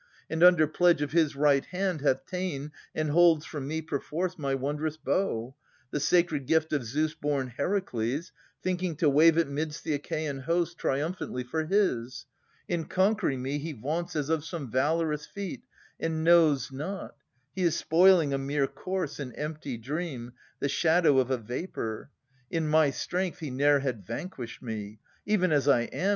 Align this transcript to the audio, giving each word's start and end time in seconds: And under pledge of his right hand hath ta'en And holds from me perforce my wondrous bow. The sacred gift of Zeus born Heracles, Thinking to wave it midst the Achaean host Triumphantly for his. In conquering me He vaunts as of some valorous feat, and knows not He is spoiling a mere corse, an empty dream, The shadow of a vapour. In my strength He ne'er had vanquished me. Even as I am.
And 0.31 0.41
under 0.41 0.65
pledge 0.65 1.03
of 1.03 1.11
his 1.11 1.35
right 1.35 1.63
hand 1.65 2.01
hath 2.01 2.25
ta'en 2.25 2.71
And 2.95 3.11
holds 3.11 3.45
from 3.45 3.67
me 3.67 3.83
perforce 3.83 4.35
my 4.39 4.55
wondrous 4.55 4.97
bow. 4.97 5.53
The 5.91 5.99
sacred 5.99 6.47
gift 6.47 6.73
of 6.73 6.83
Zeus 6.83 7.13
born 7.13 7.49
Heracles, 7.49 8.31
Thinking 8.63 8.95
to 8.95 9.07
wave 9.07 9.37
it 9.37 9.47
midst 9.47 9.83
the 9.83 9.93
Achaean 9.93 10.39
host 10.39 10.79
Triumphantly 10.79 11.43
for 11.43 11.65
his. 11.65 12.25
In 12.67 12.85
conquering 12.85 13.43
me 13.43 13.59
He 13.59 13.73
vaunts 13.73 14.15
as 14.15 14.29
of 14.29 14.43
some 14.43 14.71
valorous 14.71 15.27
feat, 15.27 15.61
and 15.99 16.23
knows 16.23 16.71
not 16.71 17.15
He 17.53 17.61
is 17.61 17.75
spoiling 17.75 18.33
a 18.33 18.39
mere 18.39 18.65
corse, 18.65 19.19
an 19.19 19.33
empty 19.33 19.77
dream, 19.77 20.33
The 20.59 20.67
shadow 20.69 21.19
of 21.19 21.29
a 21.29 21.37
vapour. 21.37 22.09
In 22.49 22.67
my 22.67 22.89
strength 22.89 23.37
He 23.37 23.51
ne'er 23.51 23.81
had 23.81 24.03
vanquished 24.03 24.63
me. 24.63 24.97
Even 25.27 25.51
as 25.51 25.67
I 25.67 25.81
am. 25.81 26.09